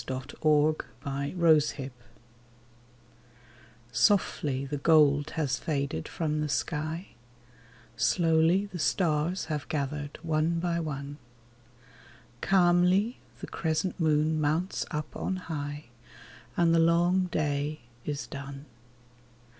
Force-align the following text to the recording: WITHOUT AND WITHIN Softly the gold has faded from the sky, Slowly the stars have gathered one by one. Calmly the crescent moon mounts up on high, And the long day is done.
WITHOUT 0.09 0.83
AND 1.05 1.39
WITHIN 1.39 1.91
Softly 3.91 4.65
the 4.65 4.79
gold 4.79 5.29
has 5.37 5.59
faded 5.59 6.07
from 6.07 6.41
the 6.41 6.49
sky, 6.49 7.09
Slowly 7.95 8.65
the 8.65 8.79
stars 8.79 9.45
have 9.45 9.67
gathered 9.69 10.17
one 10.23 10.59
by 10.59 10.79
one. 10.79 11.19
Calmly 12.41 13.19
the 13.41 13.47
crescent 13.47 13.99
moon 13.99 14.41
mounts 14.41 14.87
up 14.89 15.15
on 15.15 15.35
high, 15.35 15.85
And 16.57 16.73
the 16.73 16.79
long 16.79 17.25
day 17.25 17.81
is 18.03 18.25
done. 18.25 18.65